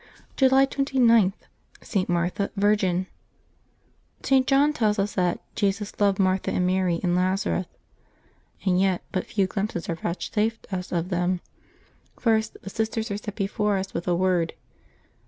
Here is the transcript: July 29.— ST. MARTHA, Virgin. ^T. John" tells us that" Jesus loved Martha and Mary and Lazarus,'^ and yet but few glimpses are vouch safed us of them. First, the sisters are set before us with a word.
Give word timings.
July 0.35 0.65
29.— 0.65 1.33
ST. 1.83 2.09
MARTHA, 2.09 2.49
Virgin. 2.57 3.05
^T. 4.23 4.43
John" 4.47 4.73
tells 4.73 4.97
us 4.97 5.13
that" 5.13 5.39
Jesus 5.55 5.99
loved 6.01 6.17
Martha 6.17 6.49
and 6.49 6.65
Mary 6.65 6.99
and 7.03 7.15
Lazarus,'^ 7.15 7.67
and 8.65 8.81
yet 8.81 9.03
but 9.11 9.27
few 9.27 9.45
glimpses 9.45 9.87
are 9.89 9.93
vouch 9.95 10.31
safed 10.33 10.65
us 10.73 10.91
of 10.91 11.09
them. 11.09 11.39
First, 12.19 12.57
the 12.63 12.69
sisters 12.71 13.11
are 13.11 13.17
set 13.17 13.35
before 13.35 13.77
us 13.77 13.93
with 13.93 14.07
a 14.07 14.15
word. 14.15 14.55